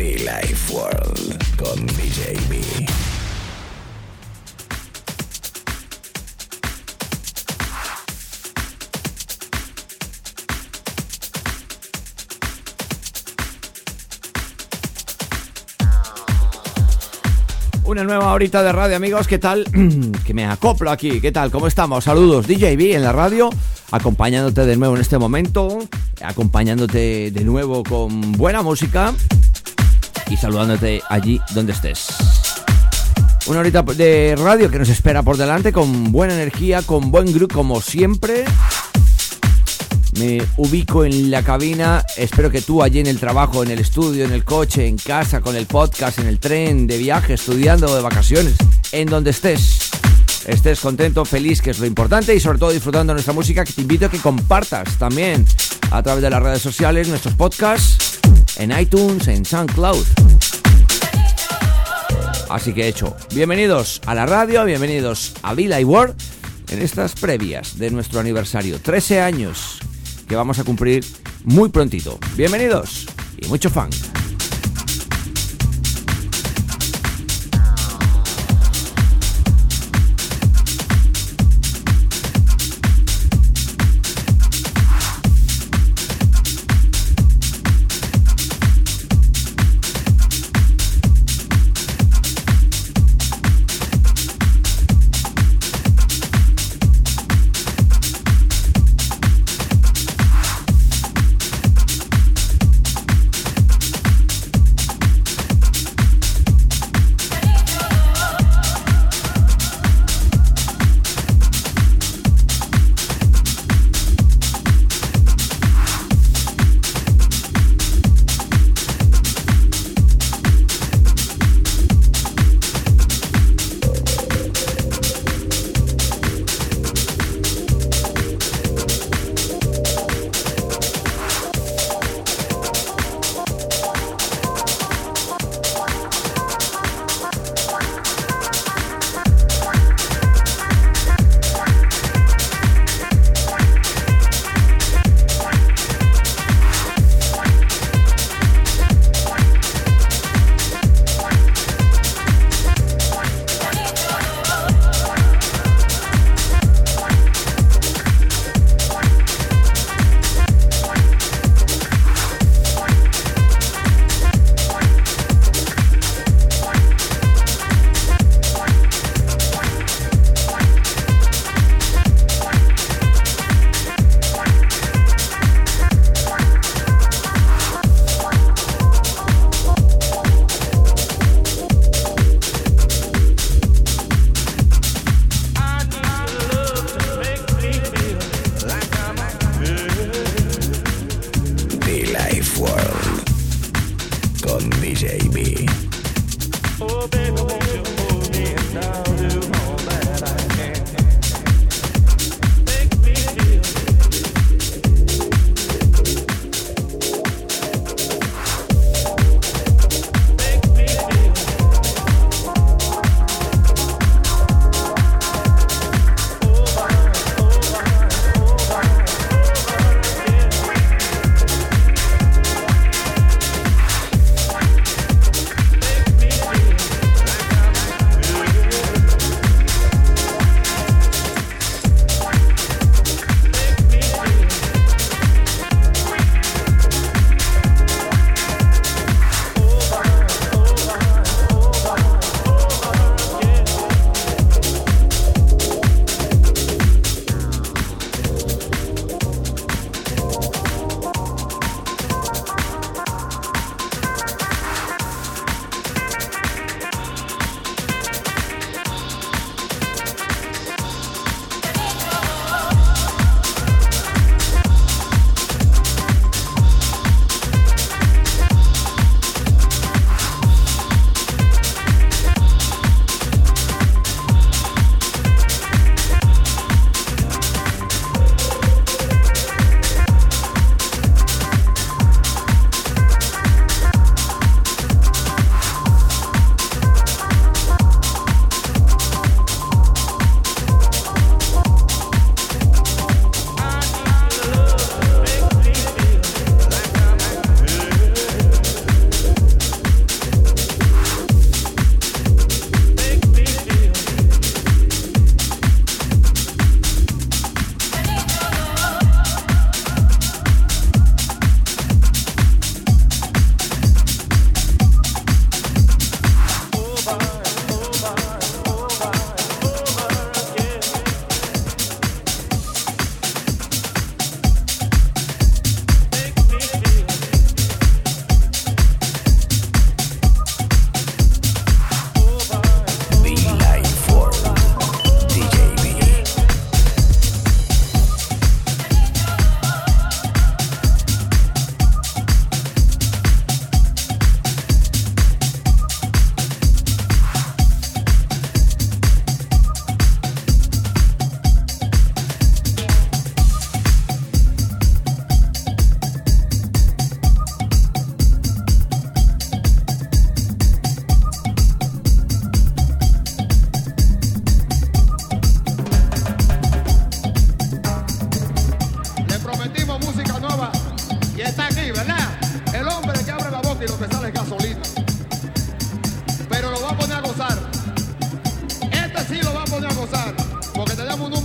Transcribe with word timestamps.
Life 0.00 0.72
World 0.72 1.56
con 1.58 1.86
DJB. 1.86 2.88
Una 17.84 18.04
nueva 18.04 18.32
horita 18.32 18.62
de 18.62 18.72
radio, 18.72 18.96
amigos. 18.96 19.28
¿Qué 19.28 19.38
tal? 19.38 19.64
que 20.24 20.32
me 20.32 20.46
acoplo 20.46 20.90
aquí. 20.90 21.20
¿Qué 21.20 21.30
tal? 21.30 21.50
¿Cómo 21.50 21.66
estamos? 21.66 22.04
Saludos. 22.04 22.46
DJB 22.46 22.94
en 22.94 23.02
la 23.02 23.12
radio, 23.12 23.50
acompañándote 23.90 24.64
de 24.64 24.76
nuevo 24.78 24.94
en 24.94 25.02
este 25.02 25.18
momento, 25.18 25.78
acompañándote 26.22 27.30
de 27.30 27.44
nuevo 27.44 27.82
con 27.82 28.32
buena 28.32 28.62
música 28.62 29.12
y 30.30 30.36
saludándote 30.36 31.02
allí 31.08 31.40
donde 31.52 31.72
estés. 31.72 32.06
Una 33.46 33.60
horita 33.60 33.82
de 33.82 34.36
radio 34.38 34.70
que 34.70 34.78
nos 34.78 34.88
espera 34.88 35.22
por 35.22 35.36
delante 35.36 35.72
con 35.72 36.12
buena 36.12 36.34
energía, 36.34 36.82
con 36.82 37.10
buen 37.10 37.32
grupo 37.32 37.56
como 37.56 37.80
siempre. 37.80 38.44
Me 40.18 40.42
ubico 40.56 41.04
en 41.04 41.30
la 41.30 41.42
cabina, 41.42 42.04
espero 42.16 42.50
que 42.50 42.60
tú 42.60 42.82
allí 42.82 43.00
en 43.00 43.06
el 43.06 43.18
trabajo, 43.18 43.62
en 43.62 43.70
el 43.70 43.78
estudio, 43.78 44.24
en 44.24 44.32
el 44.32 44.44
coche, 44.44 44.86
en 44.86 44.96
casa, 44.96 45.40
con 45.40 45.56
el 45.56 45.66
podcast, 45.66 46.18
en 46.18 46.26
el 46.26 46.38
tren, 46.38 46.86
de 46.86 46.98
viaje, 46.98 47.34
estudiando, 47.34 47.94
de 47.94 48.02
vacaciones, 48.02 48.54
en 48.92 49.08
donde 49.08 49.30
estés. 49.30 49.90
Estés 50.46 50.80
contento, 50.80 51.24
feliz, 51.24 51.62
que 51.62 51.70
es 51.70 51.78
lo 51.78 51.86
importante, 51.86 52.34
y 52.34 52.40
sobre 52.40 52.58
todo 52.58 52.70
disfrutando 52.70 53.12
de 53.12 53.16
nuestra 53.16 53.32
música, 53.32 53.64
que 53.64 53.72
te 53.72 53.82
invito 53.82 54.06
a 54.06 54.10
que 54.10 54.18
compartas 54.18 54.98
también 54.98 55.46
a 55.90 56.02
través 56.02 56.22
de 56.22 56.30
las 56.30 56.42
redes 56.42 56.62
sociales 56.62 57.08
nuestros 57.08 57.34
podcasts, 57.34 58.09
en 58.60 58.78
iTunes, 58.78 59.26
en 59.26 59.44
SoundCloud. 59.44 60.04
Así 62.50 62.72
que 62.74 62.88
hecho, 62.88 63.16
bienvenidos 63.34 64.02
a 64.06 64.14
la 64.14 64.26
radio, 64.26 64.64
bienvenidos 64.64 65.32
a 65.42 65.54
Villa 65.54 65.80
y 65.80 65.84
World 65.84 66.14
en 66.68 66.82
estas 66.82 67.14
previas 67.14 67.78
de 67.78 67.90
nuestro 67.90 68.20
aniversario, 68.20 68.78
13 68.80 69.20
años 69.22 69.78
que 70.28 70.36
vamos 70.36 70.58
a 70.58 70.64
cumplir 70.64 71.04
muy 71.44 71.70
prontito. 71.70 72.18
Bienvenidos 72.36 73.06
y 73.38 73.48
mucho 73.48 73.70
fan. 73.70 73.90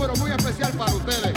número 0.06 0.16
muy 0.22 0.30
especial 0.30 0.72
para 0.72 0.94
ustedes. 0.94 1.35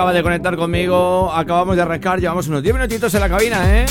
Acaba 0.00 0.14
de 0.14 0.22
conectar 0.22 0.56
conmigo, 0.56 1.30
acabamos 1.30 1.76
de 1.76 1.82
arrancar, 1.82 2.18
llevamos 2.20 2.48
unos 2.48 2.62
10 2.62 2.74
minutitos 2.74 3.12
en 3.12 3.20
la 3.20 3.28
cabina, 3.28 3.82
¿eh? 3.82 3.86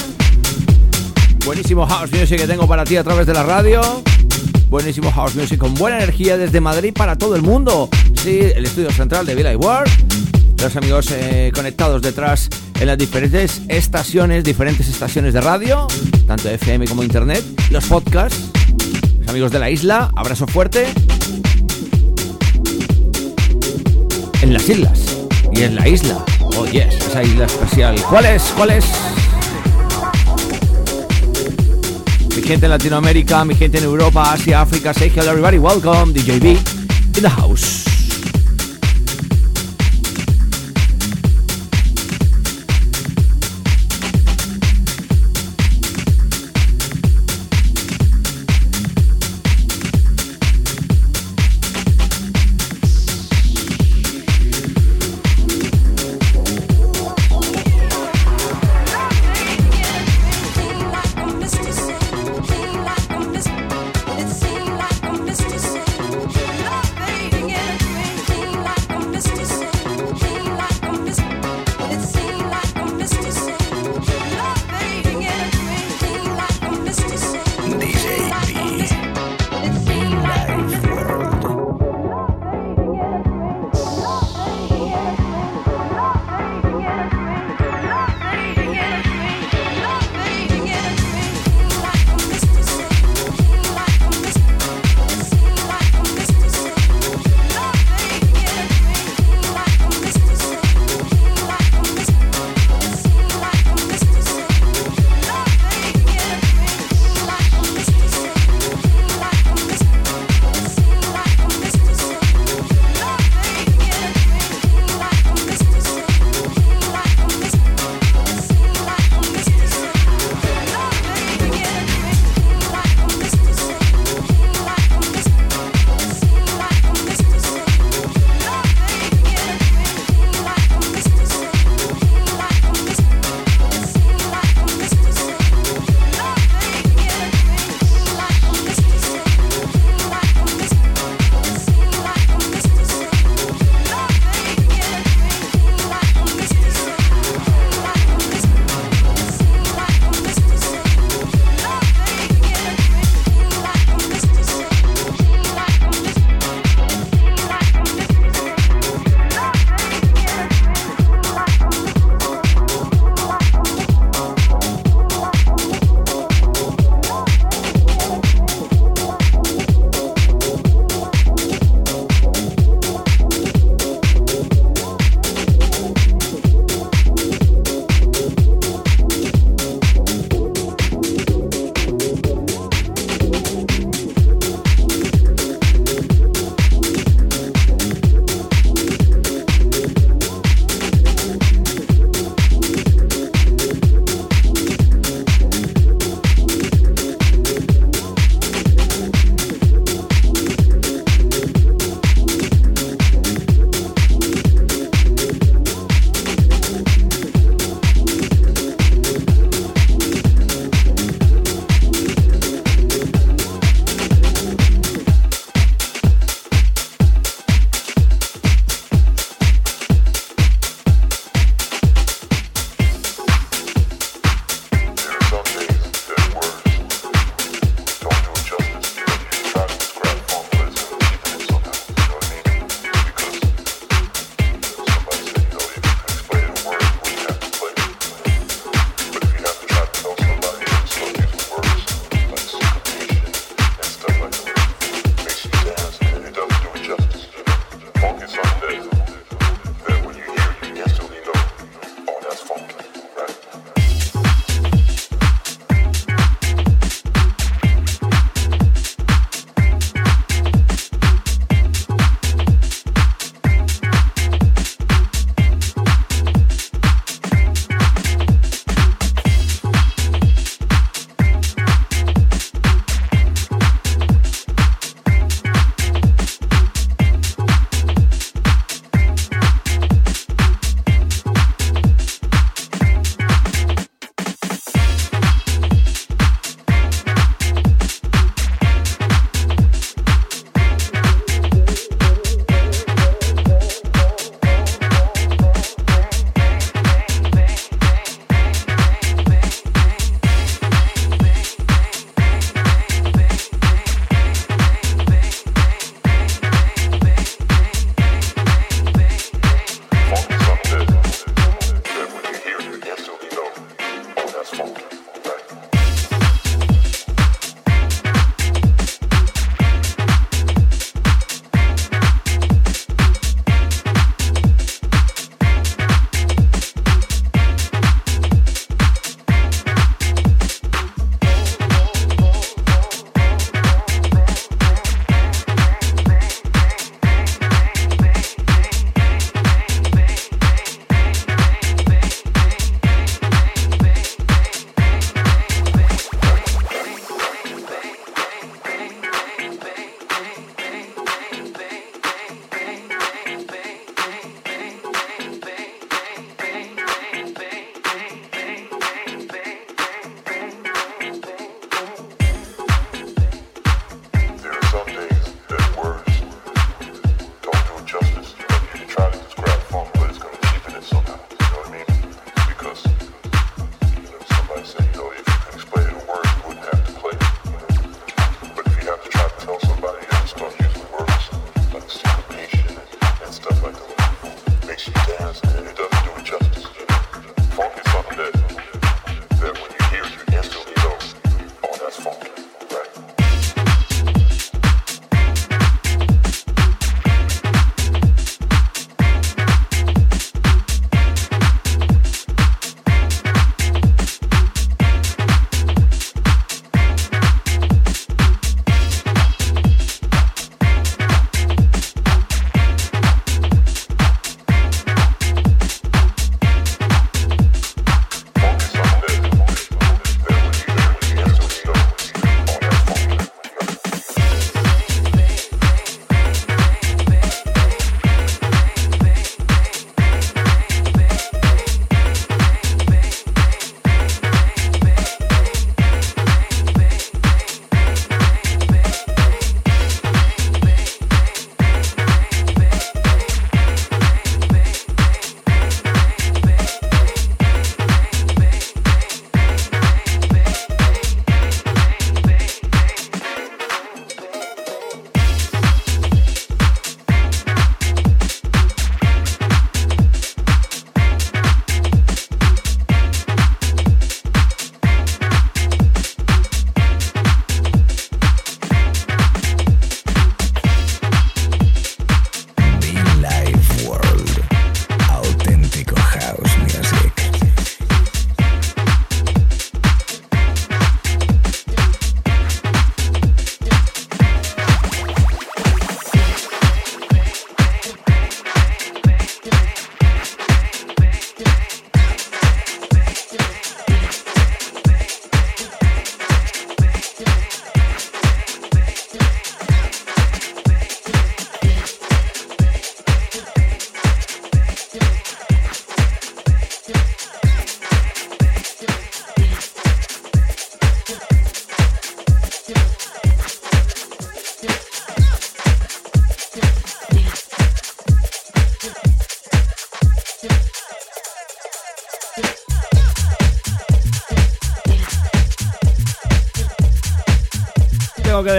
Buenísimo 1.45 1.85
house 1.85 2.11
music 2.11 2.39
que 2.39 2.47
tengo 2.47 2.67
para 2.67 2.83
ti 2.83 2.97
a 2.97 3.03
través 3.03 3.27
de 3.27 3.33
la 3.35 3.43
radio. 3.43 3.79
Buenísimo 4.69 5.11
house 5.11 5.35
music 5.35 5.59
con 5.59 5.75
buena 5.75 5.97
energía 5.97 6.35
desde 6.35 6.61
Madrid 6.61 6.93
para 6.95 7.15
todo 7.15 7.35
el 7.35 7.43
mundo. 7.43 7.89
Sí, 8.15 8.39
el 8.39 8.65
estudio 8.65 8.89
central 8.89 9.27
de 9.27 9.35
Villa 9.35 9.55
World. 9.55 9.91
Los 10.59 10.75
amigos 10.75 11.11
eh, 11.11 11.51
conectados 11.53 12.01
detrás 12.01 12.49
en 12.79 12.87
las 12.87 12.97
diferentes 12.97 13.61
estaciones, 13.67 14.43
diferentes 14.43 14.89
estaciones 14.89 15.35
de 15.35 15.41
radio, 15.41 15.85
tanto 16.25 16.49
FM 16.49 16.87
como 16.87 17.03
internet, 17.03 17.43
los 17.69 17.85
podcasts. 17.85 18.49
Los 19.19 19.29
amigos 19.29 19.51
de 19.51 19.59
la 19.59 19.69
isla, 19.69 20.09
abrazo 20.15 20.47
fuerte. 20.47 20.87
En 24.41 24.53
las 24.53 24.67
islas 24.67 25.08
en 25.63 25.75
la 25.75 25.87
isla. 25.87 26.23
Oh 26.57 26.65
yes, 26.65 26.95
esa 26.95 27.23
isla 27.23 27.45
especial. 27.45 27.95
¿Cuál 28.09 28.25
es? 28.25 28.43
¿Cuál 28.55 28.71
es? 28.71 28.85
Mi 32.35 32.41
gente 32.41 32.65
en 32.65 32.71
Latinoamérica, 32.71 33.43
mi 33.43 33.55
gente 33.55 33.79
en 33.79 33.83
Europa, 33.83 34.31
Asia, 34.31 34.61
África, 34.61 34.93
say 34.93 35.09
hello 35.09 35.31
everybody, 35.31 35.57
welcome, 35.57 36.13
DJB 36.13 36.45
in 37.17 37.23
the 37.23 37.29
house. 37.29 37.88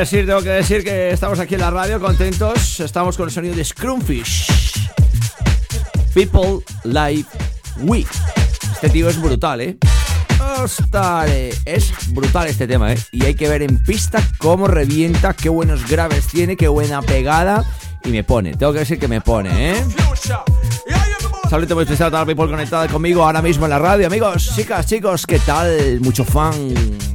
Tengo 0.08 0.40
que 0.40 0.48
decir 0.48 0.82
que 0.82 1.10
estamos 1.10 1.38
aquí 1.40 1.56
en 1.56 1.60
la 1.60 1.70
radio 1.70 2.00
contentos. 2.00 2.80
Estamos 2.80 3.18
con 3.18 3.28
el 3.28 3.34
sonido 3.34 3.54
de 3.54 3.62
Scrumfish. 3.62 4.46
People 6.14 6.64
Like 6.84 7.28
We. 7.82 8.06
Este 8.72 8.88
tío 8.88 9.10
es 9.10 9.20
brutal, 9.20 9.60
¿eh? 9.60 9.76
Ostras, 10.58 11.30
es 11.66 11.92
brutal 12.14 12.48
este 12.48 12.66
tema, 12.66 12.94
¿eh? 12.94 12.98
Y 13.12 13.26
hay 13.26 13.34
que 13.34 13.46
ver 13.46 13.60
en 13.60 13.82
pista 13.82 14.26
cómo 14.38 14.66
revienta, 14.66 15.34
qué 15.34 15.50
buenos 15.50 15.86
graves 15.86 16.28
tiene, 16.28 16.56
qué 16.56 16.68
buena 16.68 17.02
pegada. 17.02 17.62
Y 18.02 18.08
me 18.08 18.24
pone, 18.24 18.54
tengo 18.54 18.72
que 18.72 18.78
decir 18.78 18.98
que 18.98 19.06
me 19.06 19.20
pone, 19.20 19.72
¿eh? 19.72 19.84
Saludos 21.50 21.74
muy 21.74 21.82
especial 21.82 22.06
a 22.06 22.10
toda 22.10 22.22
la 22.22 22.26
people 22.26 22.48
conectada 22.48 22.88
conmigo 22.88 23.22
ahora 23.22 23.42
mismo 23.42 23.66
en 23.66 23.70
la 23.70 23.78
radio. 23.78 24.06
Amigos, 24.06 24.50
chicas, 24.56 24.86
chicos, 24.86 25.26
¿qué 25.26 25.38
tal? 25.40 26.00
Mucho 26.00 26.24
fan. 26.24 27.10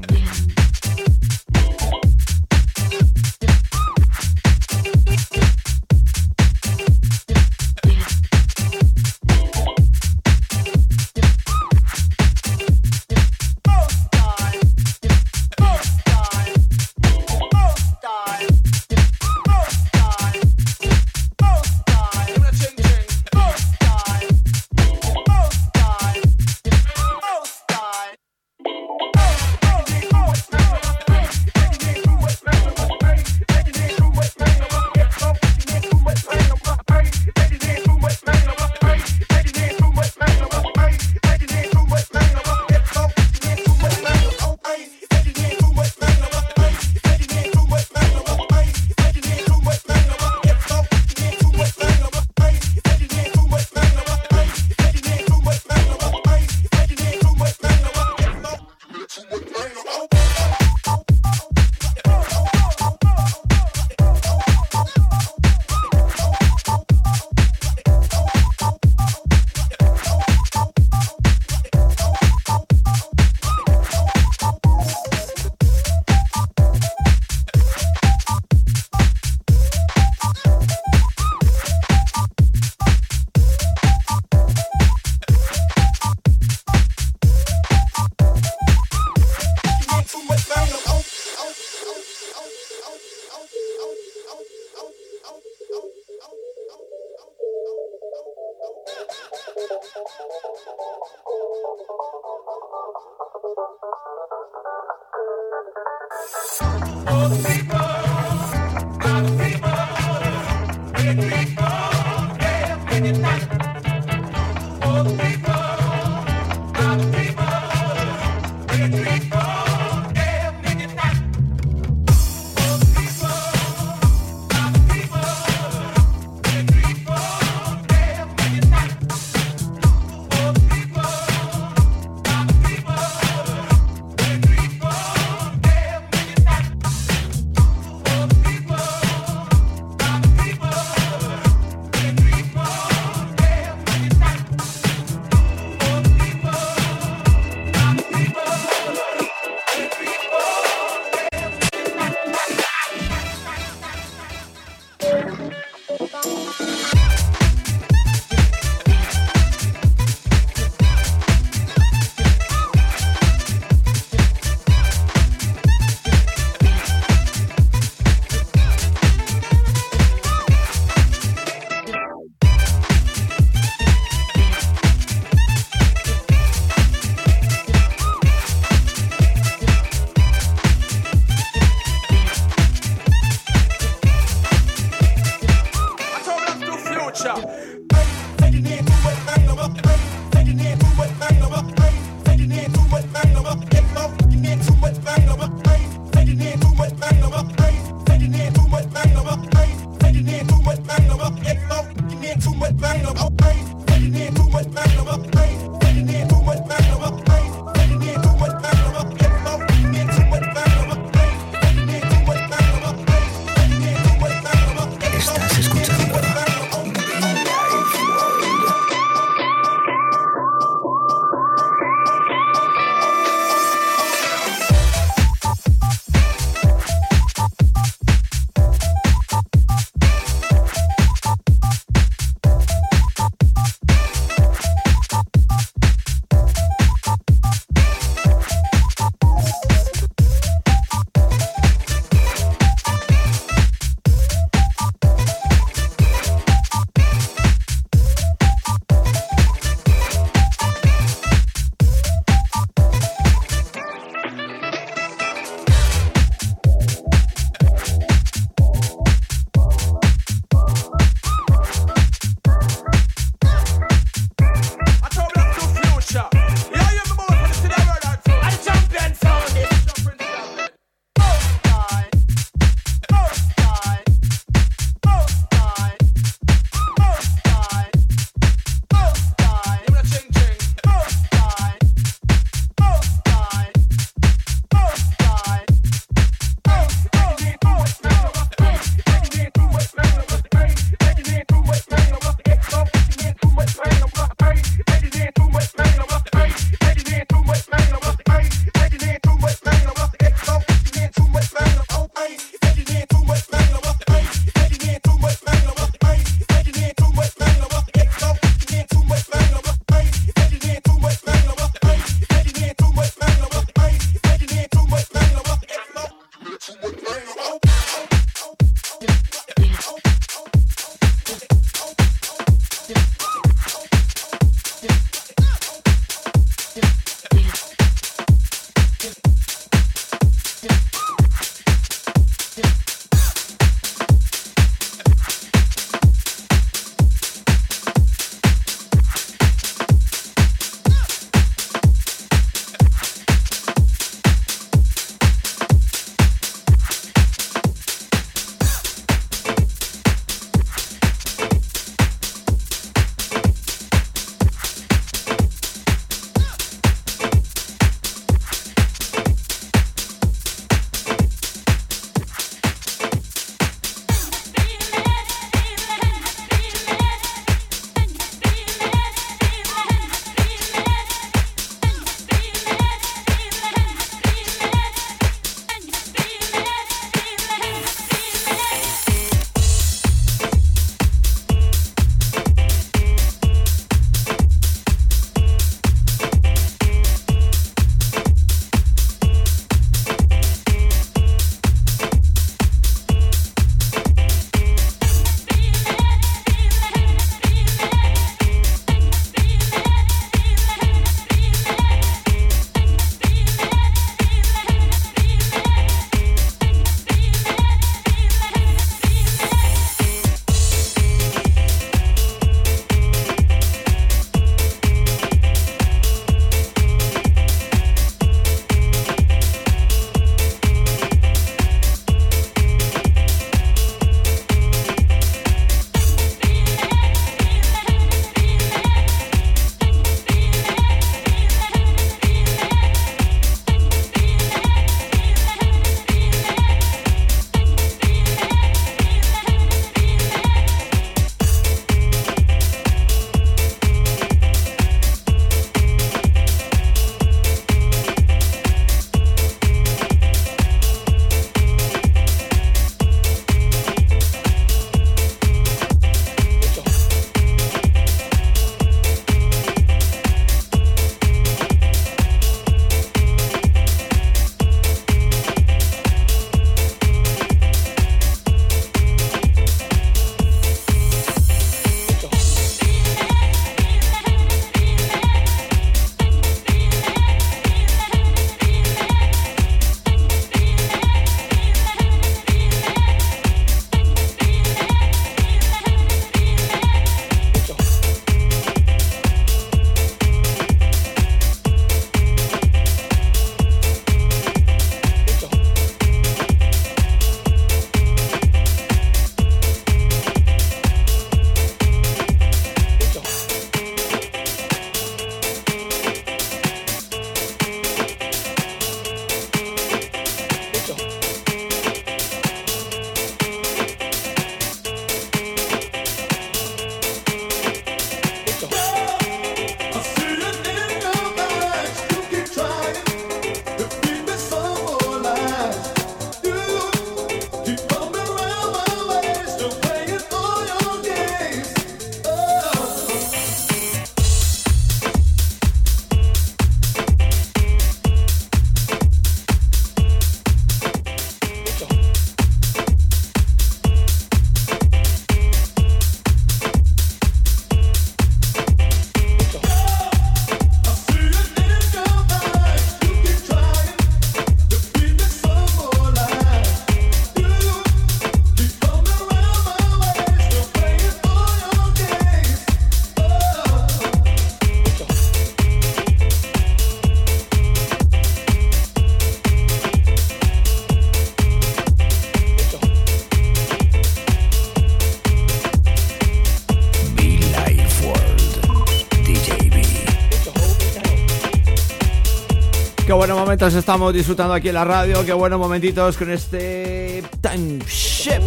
Momentos 583.56 583.80
estamos 583.80 584.14
disfrutando 584.14 584.54
aquí 584.54 584.68
en 584.68 584.74
la 584.74 584.84
radio. 584.84 585.26
Qué 585.26 585.32
buenos 585.32 585.58
momentitos 585.58 586.18
con 586.18 586.30
este 586.30 587.24
Time 587.40 587.80
Ship 587.88 588.42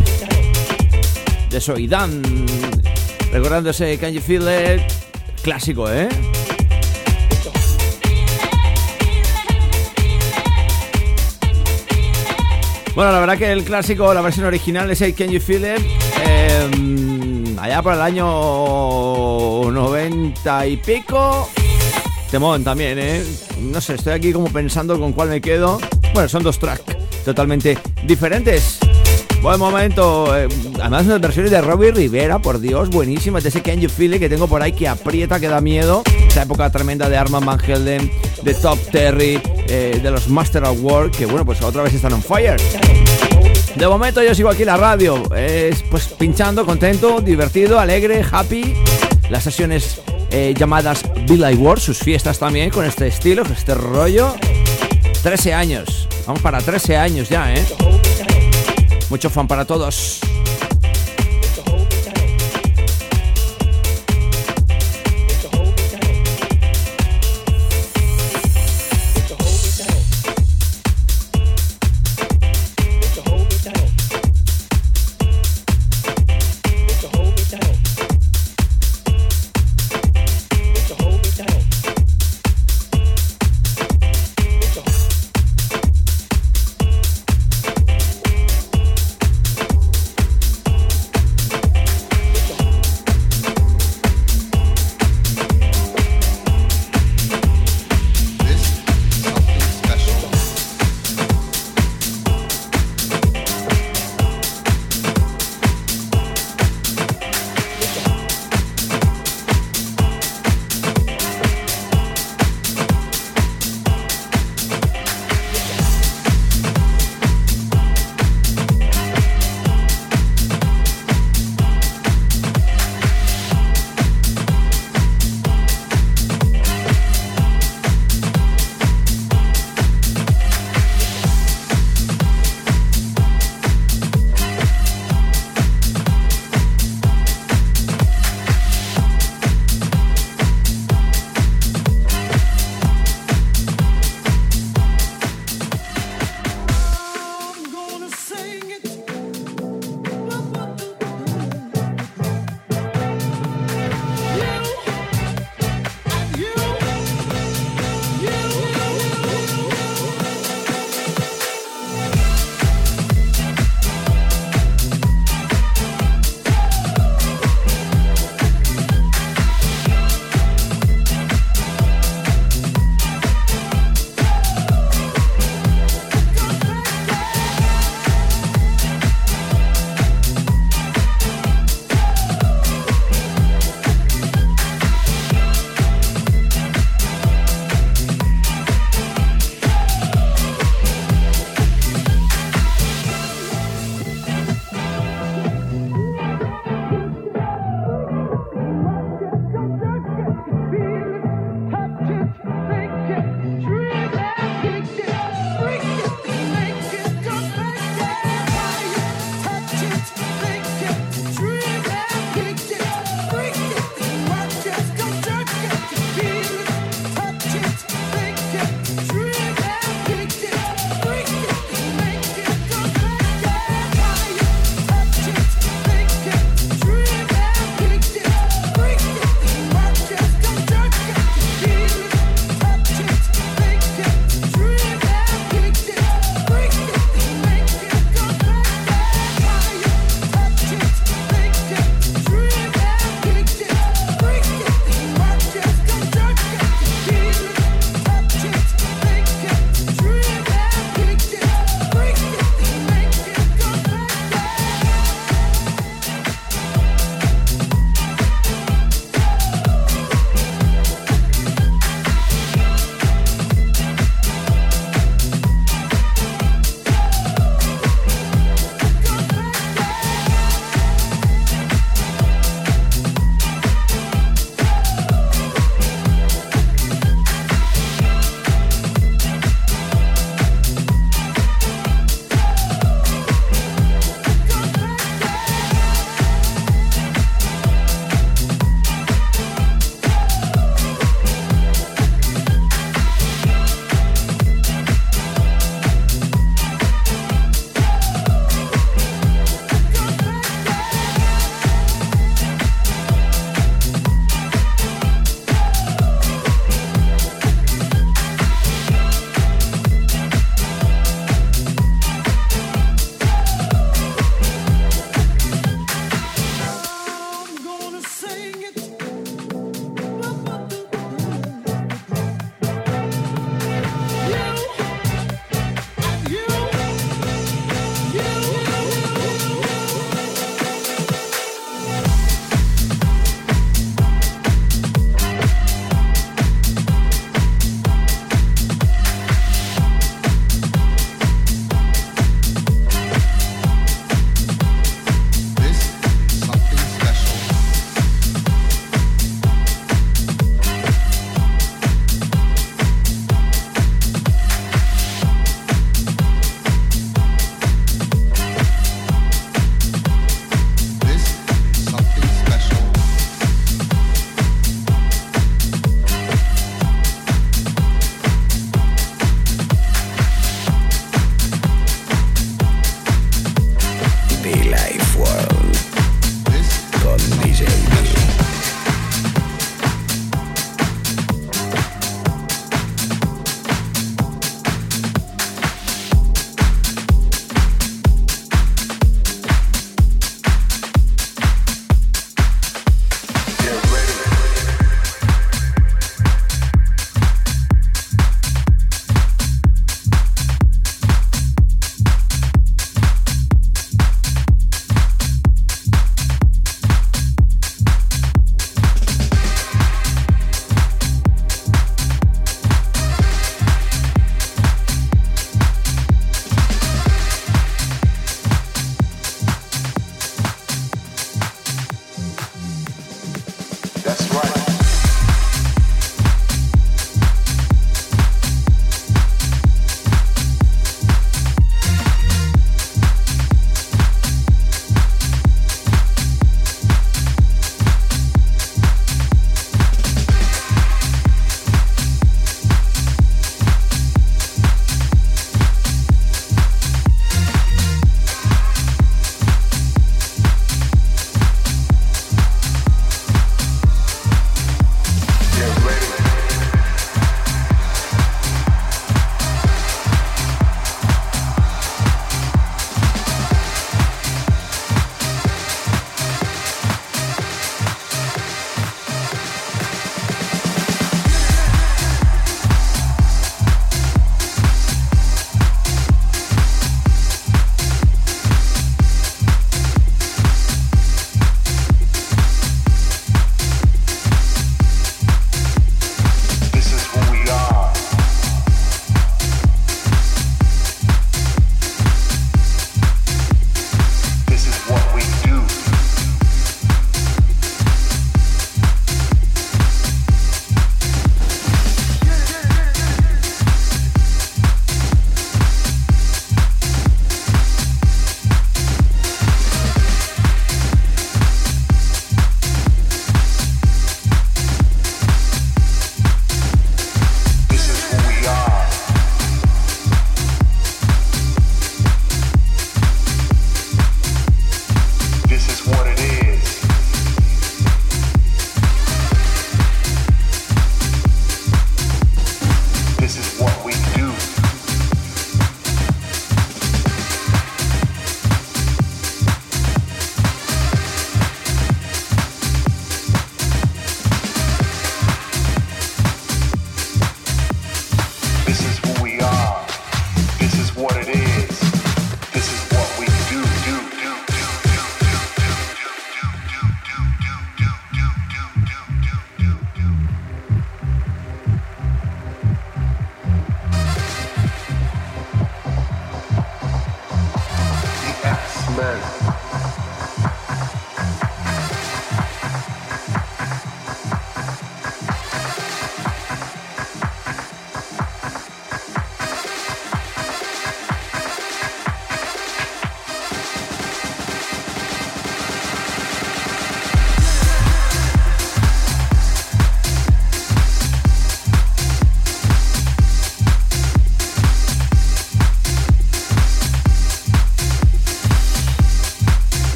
de 1.49 1.61
Soidan. 1.63 2.21
Recordando 3.33 3.71
ese 3.71 3.97
Can 3.97 4.13
You 4.13 4.21
Feel 4.21 4.43
It 4.43 4.83
clásico, 5.43 5.91
¿eh? 5.91 6.11
Bueno, 12.95 13.11
la 13.11 13.21
verdad 13.21 13.39
que 13.39 13.51
el 13.51 13.65
clásico, 13.65 14.13
la 14.13 14.21
versión 14.21 14.45
original 14.45 14.91
es 14.91 15.01
el 15.01 15.15
Can 15.15 15.31
You 15.31 15.41
Feel 15.41 15.75
It. 15.75 17.59
Allá 17.59 17.81
por 17.81 17.95
el 17.95 18.03
año 18.03 19.71
90 19.71 20.67
y 20.67 20.77
pico. 20.77 21.49
Temón 22.31 22.63
también, 22.63 22.99
¿eh? 22.99 23.25
No 23.61 23.81
sé, 23.81 23.95
estoy 23.95 24.13
aquí 24.13 24.33
como 24.33 24.49
pensando 24.53 24.99
con 24.99 25.13
cuál 25.13 25.31
me 25.31 25.41
quedo. 25.41 25.81
Bueno, 26.13 26.29
son 26.29 26.43
dos 26.43 26.59
tracks 26.59 26.83
totalmente 27.25 27.79
diferentes. 28.05 28.79
Buen 29.43 29.59
momento. 29.59 30.37
Eh, 30.37 30.49
además, 30.81 31.07
unas 31.07 31.21
versiones 31.21 31.51
de 31.51 31.61
Robbie 31.61 31.93
Rivera, 31.93 32.41
por 32.41 32.59
Dios, 32.59 32.91
buenísimas. 32.91 33.43
De 33.43 33.51
ese 33.51 33.63
Can 33.63 33.81
You 33.81 33.89
Feel 33.89 34.19
que 34.19 34.29
tengo 34.29 34.47
por 34.49 34.63
ahí 34.63 34.73
que 34.73 34.89
aprieta, 34.89 35.39
que 35.39 35.49
da 35.49 35.61
miedo. 35.61 36.03
Esa 36.27 36.43
época 36.43 36.71
tremenda 36.71 37.09
de 37.09 37.17
Armand 37.17 37.47
Van 37.47 37.59
Helden, 37.61 38.11
de 38.43 38.55
Top 38.55 38.79
Terry, 38.91 39.41
eh, 39.69 40.01
de 40.03 40.11
los 40.11 40.29
Master 40.29 40.65
of 40.65 40.79
War, 40.83 41.11
que 41.11 41.27
bueno, 41.27 41.45
pues 41.45 41.63
otra 41.63 41.83
vez 41.83 41.95
están 41.95 42.13
on 42.13 42.23
fire. 42.23 42.61
De 43.77 43.87
momento 43.87 44.23
yo 44.23 44.35
sigo 44.35 44.49
aquí 44.49 44.65
la 44.65 44.77
radio, 44.77 45.23
es 45.37 45.83
pues 45.85 46.09
pinchando, 46.09 46.67
contento, 46.67 47.21
divertido, 47.21 47.79
alegre, 47.79 48.25
happy. 48.29 48.75
Las 49.31 49.45
sesiones 49.45 50.01
eh, 50.31 50.55
llamadas 50.57 51.03
Billy 51.27 51.55
Ward, 51.55 51.81
sus 51.81 51.99
fiestas 51.99 52.39
también 52.39 52.71
con 52.71 52.85
este 52.85 53.07
estilo, 53.07 53.43
con 53.43 53.53
este 53.53 53.75
rollo. 53.75 54.35
13 55.23 55.55
años, 55.55 56.09
vamos 56.27 56.43
para 56.43 56.59
13 56.59 56.97
años 56.97 57.29
ya, 57.29 57.53
¿eh? 57.53 57.65
Mucho 59.11 59.31
fan 59.31 59.49
para 59.49 59.65
todos. 59.65 60.21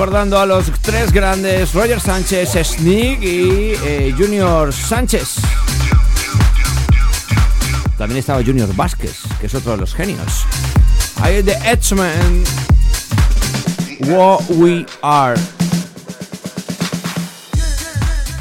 Recordando 0.00 0.38
a 0.38 0.46
los 0.46 0.72
tres 0.80 1.12
grandes, 1.12 1.74
Roger 1.74 2.00
Sánchez, 2.00 2.52
Sneak 2.52 3.22
y 3.22 3.74
eh, 3.84 4.14
Junior 4.16 4.72
Sánchez. 4.72 5.34
También 7.98 8.20
estaba 8.20 8.42
Junior 8.42 8.74
Vázquez, 8.74 9.18
que 9.38 9.46
es 9.46 9.54
otro 9.54 9.72
de 9.72 9.76
los 9.76 9.92
genios. 9.94 10.46
Ahí 11.20 11.42
de 11.42 11.52
Edgeman, 11.52 12.44
What 14.06 14.40
We 14.48 14.86
Are. 15.02 15.38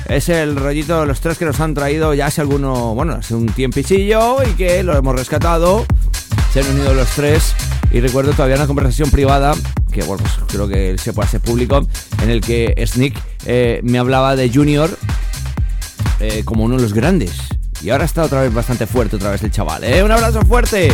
Es 0.08 0.30
el 0.30 0.56
rollito 0.56 1.02
de 1.02 1.08
los 1.08 1.20
tres 1.20 1.38
que 1.38 1.44
nos 1.44 1.60
han 1.60 1.74
traído 1.74 2.14
ya 2.14 2.28
hace 2.28 2.40
alguno, 2.40 2.96
bueno, 2.96 3.16
hace 3.16 3.36
un 3.36 3.48
tiempicillo 3.48 4.38
y 4.50 4.54
que 4.54 4.82
lo 4.82 4.96
hemos 4.96 5.14
rescatado. 5.14 5.86
Se 6.54 6.62
han 6.62 6.70
unido 6.70 6.94
los 6.94 7.10
tres 7.10 7.54
y 7.92 8.00
recuerdo 8.00 8.32
todavía 8.32 8.56
una 8.56 8.68
conversación 8.68 9.12
privada 9.12 9.56
que 9.92 10.04
bueno, 10.04 10.24
pues 10.24 10.34
creo 10.48 10.68
que 10.68 10.98
se 10.98 11.14
puede 11.14 11.28
hacer 11.28 11.42
público, 11.42 11.88
en 12.22 12.30
el 12.30 12.42
que 12.42 12.76
Sneak 12.86 13.14
eh, 13.46 13.80
me 13.84 13.98
hablaba 14.00 14.36
de 14.36 14.50
Junior 14.50 14.90
eh, 16.20 16.44
como 16.46 16.64
uno 16.66 16.76
de 16.76 16.82
los 16.82 16.94
grandes. 16.94 17.34
Y 17.82 17.92
ahora 17.92 18.06
está 18.06 18.24
otra 18.24 18.42
vez 18.42 18.54
bastante 18.54 18.86
fuerte, 18.88 19.16
otra 19.16 19.32
vez 19.32 19.42
el 19.44 19.52
chaval. 19.52 19.84
¿eh? 19.84 20.04
Un 20.04 20.12
abrazo 20.12 20.42
fuerte, 20.42 20.92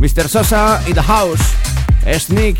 Mr. 0.00 0.28
Sosa 0.28 0.82
y 0.86 0.92
The 0.92 1.02
House, 1.02 1.40
Sneak, 2.18 2.56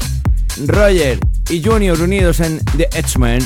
Roger 0.66 1.18
y 1.50 1.62
Junior 1.62 2.00
unidos 2.00 2.40
en 2.40 2.60
The 2.76 2.88
X-Men. 2.92 3.40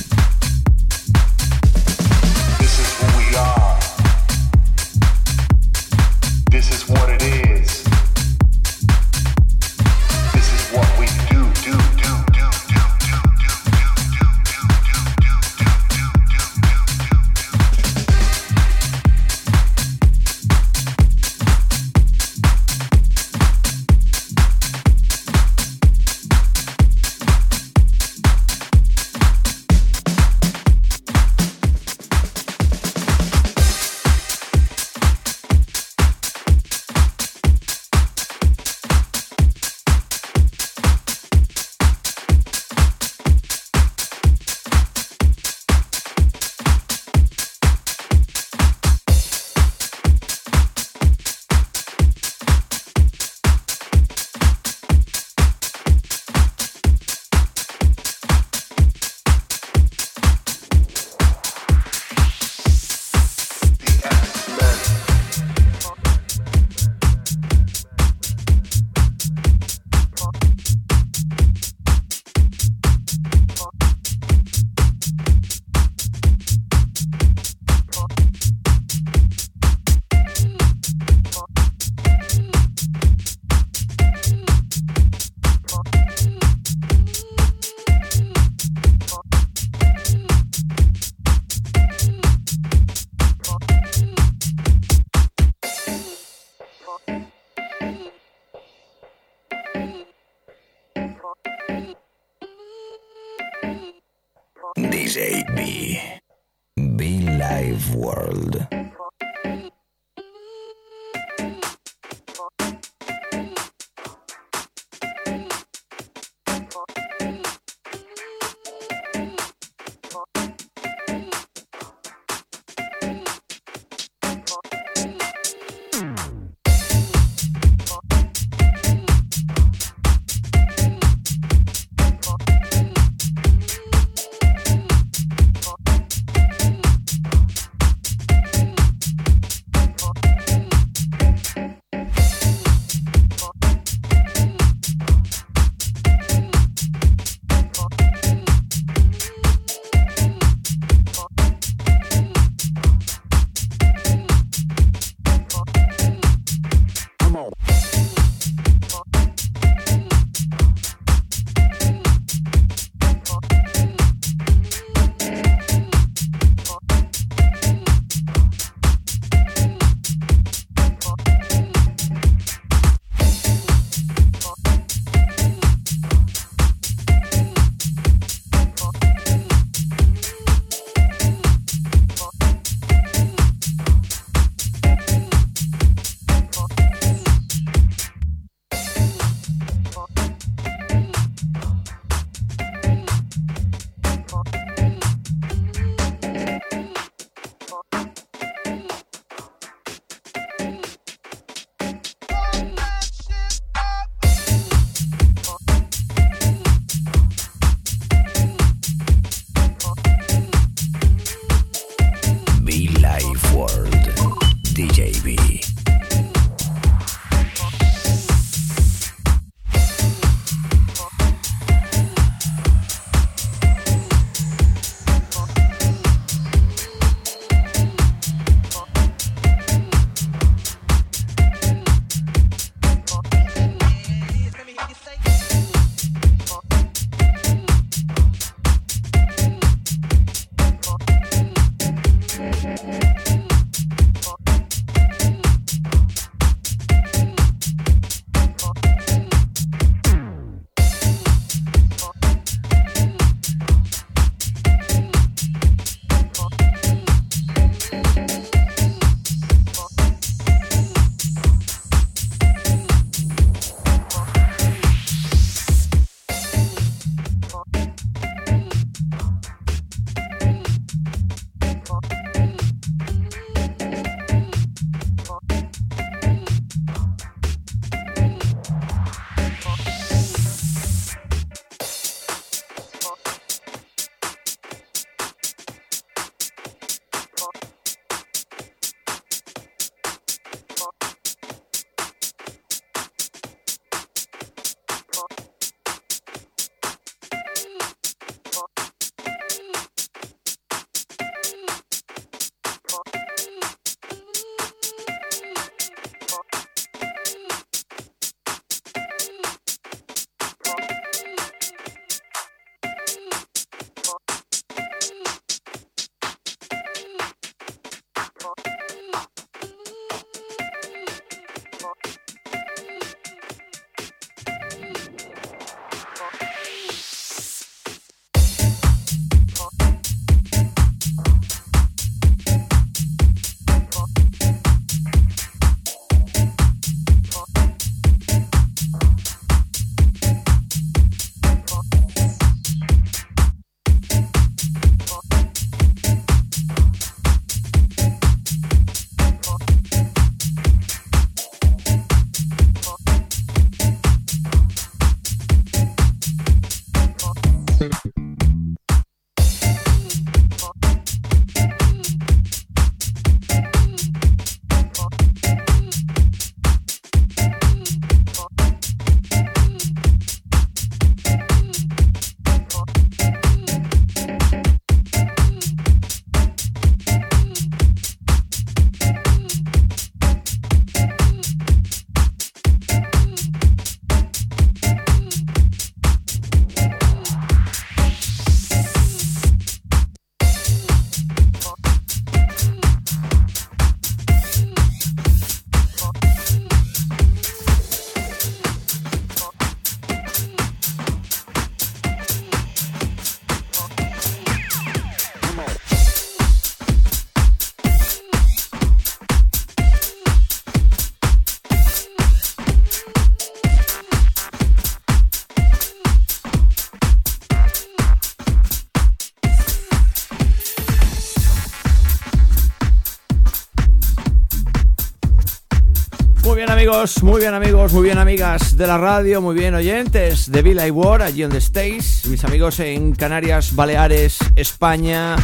Muy 427.23 427.41
bien 427.41 427.55
amigos, 427.55 427.93
muy 427.93 428.03
bien 428.03 428.19
amigas 428.19 428.77
de 428.77 428.85
la 428.85 428.99
radio, 428.99 429.41
muy 429.41 429.55
bien 429.55 429.75
oyentes 429.77 430.51
de 430.51 430.61
Villa 430.61 430.89
y 430.89 430.91
War, 430.91 431.23
allí 431.23 431.47
the 431.47 431.59
States, 431.59 432.27
mis 432.27 432.45
amigos 432.45 432.81
en 432.81 433.15
Canarias, 433.15 433.77
Baleares, 433.77 434.39
España, 434.57 435.37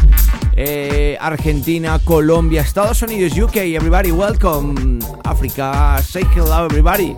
eh, 0.57 1.17
Argentina, 1.21 2.01
Colombia, 2.01 2.63
Estados 2.63 3.01
Unidos, 3.03 3.39
UK, 3.39 3.57
everybody 3.59 4.11
welcome, 4.11 4.99
África, 5.23 5.99
say 6.03 6.25
hello 6.35 6.67
everybody, 6.67 7.15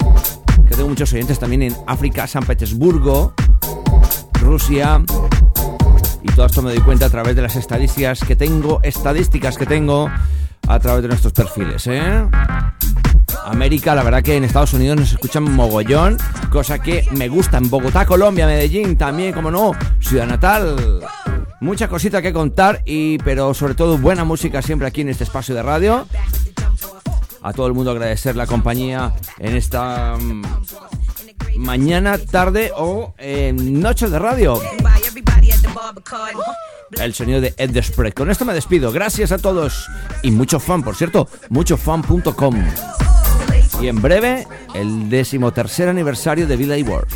que 0.68 0.76
tengo 0.76 0.90
muchos 0.90 1.10
oyentes 1.14 1.38
también 1.38 1.62
en 1.62 1.76
África, 1.86 2.26
San 2.26 2.44
Petersburgo, 2.44 3.32
Rusia, 4.42 5.02
y 6.22 6.30
todo 6.32 6.46
esto 6.46 6.60
me 6.60 6.74
doy 6.74 6.80
cuenta 6.80 7.06
a 7.06 7.10
través 7.10 7.34
de 7.34 7.42
las 7.42 7.56
estadísticas 7.56 8.20
que 8.20 8.36
tengo, 8.36 8.80
estadísticas 8.82 9.56
que 9.56 9.64
tengo 9.64 10.10
a 10.68 10.78
través 10.80 11.02
de 11.02 11.08
nuestros 11.08 11.32
perfiles, 11.32 11.86
¿eh? 11.86 12.26
América, 13.50 13.94
la 13.94 14.02
verdad 14.02 14.22
que 14.22 14.36
en 14.36 14.44
Estados 14.44 14.74
Unidos 14.74 14.98
nos 14.98 15.12
escuchan 15.12 15.42
mogollón, 15.42 16.18
cosa 16.50 16.78
que 16.78 17.06
me 17.12 17.28
gusta 17.28 17.58
en 17.58 17.70
Bogotá, 17.70 18.04
Colombia, 18.06 18.46
Medellín, 18.46 18.96
también, 18.96 19.32
como 19.32 19.50
no, 19.50 19.72
Ciudad 20.00 20.26
Natal. 20.26 21.00
Mucha 21.60 21.88
cosita 21.88 22.22
que 22.22 22.32
contar, 22.32 22.82
y, 22.84 23.18
pero 23.18 23.54
sobre 23.54 23.74
todo 23.74 23.98
buena 23.98 24.24
música 24.24 24.62
siempre 24.62 24.86
aquí 24.86 25.00
en 25.00 25.08
este 25.08 25.24
espacio 25.24 25.54
de 25.54 25.62
radio. 25.62 26.06
A 27.42 27.52
todo 27.52 27.66
el 27.66 27.74
mundo 27.74 27.90
agradecer 27.90 28.36
la 28.36 28.46
compañía 28.46 29.12
en 29.38 29.56
esta 29.56 30.16
mm, 30.16 30.42
mañana, 31.56 32.18
tarde 32.18 32.70
o 32.76 33.14
eh, 33.18 33.52
noche 33.54 34.08
de 34.08 34.18
radio. 34.18 34.60
El 36.92 37.14
sonido 37.14 37.40
de 37.40 37.54
Ed 37.56 37.82
Spread. 37.82 38.12
Con 38.12 38.30
esto 38.30 38.44
me 38.44 38.54
despido. 38.54 38.92
Gracias 38.92 39.32
a 39.32 39.38
todos. 39.38 39.88
Y 40.22 40.30
mucho 40.30 40.60
fan, 40.60 40.82
por 40.82 40.96
cierto, 40.96 41.28
muchofan.com. 41.50 42.54
Y 43.80 43.86
en 43.86 44.02
breve, 44.02 44.46
el 44.74 45.08
decimotercer 45.08 45.88
aniversario 45.88 46.46
de 46.46 46.56
Villa 46.56 46.74
World. 46.88 47.08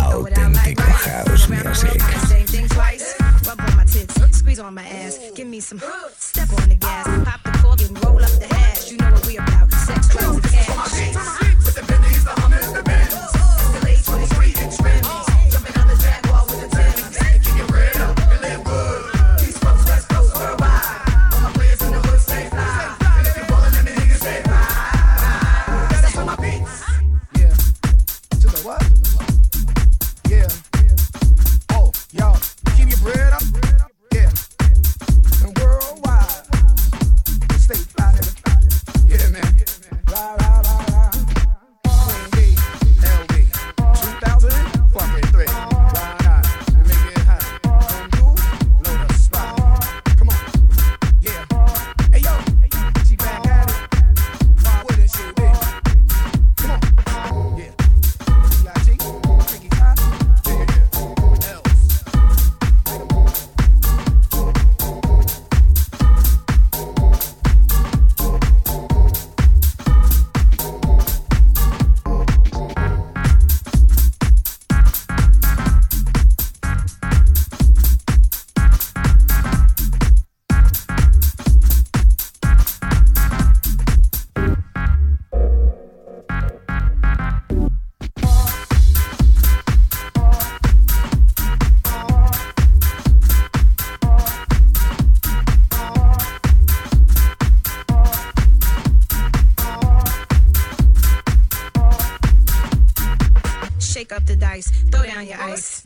Auténtico 0.00 0.82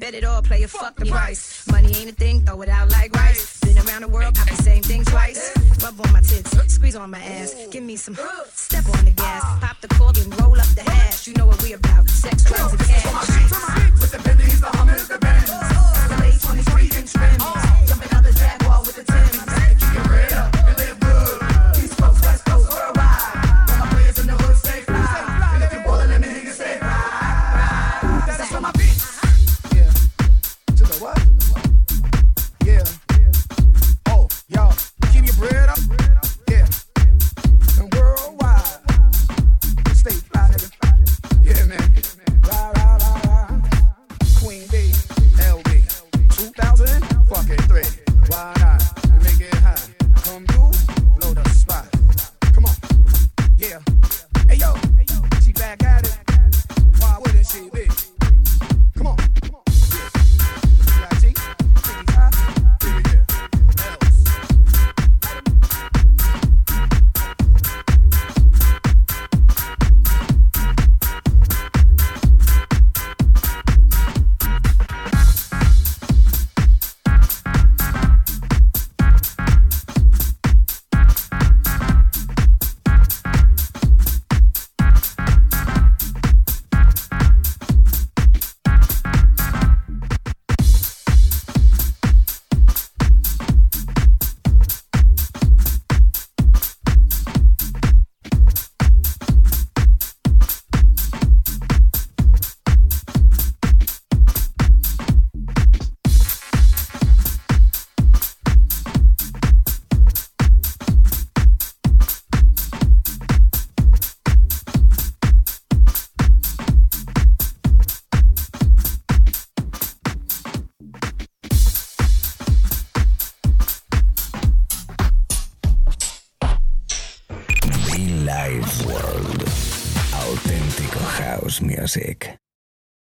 Bet 0.05 0.13
it 0.13 0.23
all, 0.23 0.43
play 0.43 0.63
a 0.65 0.69
fuck 0.69 0.97
the 0.97 1.04